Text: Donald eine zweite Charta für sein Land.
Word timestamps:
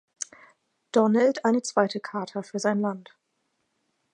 Donald 0.91 1.45
eine 1.45 1.61
zweite 1.61 1.99
Charta 1.99 2.41
für 2.41 2.57
sein 2.57 2.79
Land. 2.81 3.15